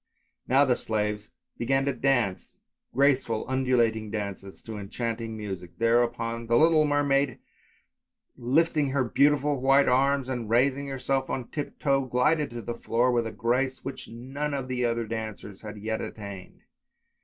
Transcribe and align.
"Now 0.47 0.65
the 0.65 0.75
slaves 0.75 1.29
began 1.59 1.85
to 1.85 1.93
dance, 1.93 2.55
graceful 2.91 3.45
undulating 3.47 4.09
dances 4.09 4.63
to 4.63 4.79
enchanting 4.79 5.37
music; 5.37 5.77
there 5.77 6.01
upon 6.01 6.47
the 6.47 6.57
little 6.57 6.85
mermaid 6.85 7.37
lifting 8.35 8.89
her 8.89 9.03
beautiful 9.03 9.61
white 9.61 9.87
arms 9.87 10.27
and 10.27 10.49
raising 10.49 10.87
herself 10.87 11.29
on 11.29 11.49
tiptoe 11.51 12.07
glided 12.07 12.51
on 12.57 12.65
the 12.65 12.73
floor 12.73 13.11
with 13.11 13.27
a 13.27 13.31
grace 13.31 13.85
which 13.85 14.07
none 14.09 14.55
of 14.55 14.67
the 14.67 14.83
other 14.85 15.05
dancers 15.05 15.61
had 15.61 15.77
yet 15.77 16.01
attained. 16.01 16.61